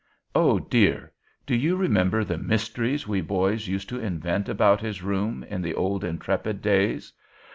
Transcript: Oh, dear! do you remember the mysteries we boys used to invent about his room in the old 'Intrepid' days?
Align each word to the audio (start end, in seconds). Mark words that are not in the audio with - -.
Oh, 0.33 0.57
dear! 0.57 1.11
do 1.45 1.55
you 1.55 1.75
remember 1.75 2.23
the 2.23 2.39
mysteries 2.39 3.07
we 3.07 3.21
boys 3.21 3.67
used 3.67 3.87
to 3.89 3.99
invent 3.99 4.49
about 4.49 4.81
his 4.81 5.03
room 5.03 5.43
in 5.43 5.61
the 5.61 5.75
old 5.75 6.03
'Intrepid' 6.03 6.59
days? 6.59 7.13